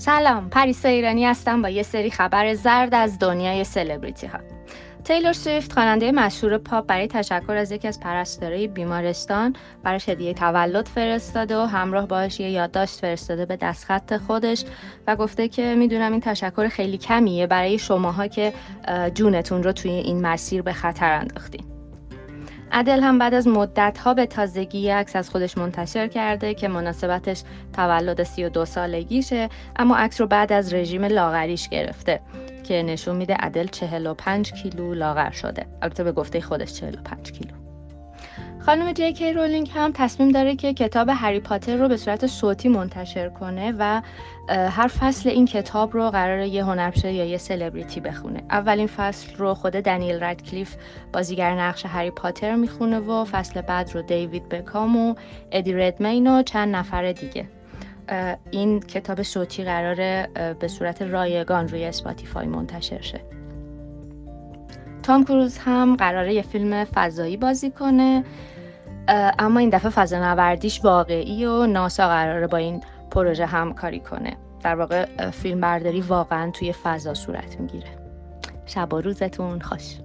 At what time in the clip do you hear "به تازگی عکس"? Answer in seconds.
24.14-25.16